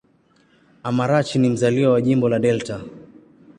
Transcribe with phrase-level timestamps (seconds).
[0.83, 2.81] Amarachi ni mzaliwa wa Jimbo la Delta.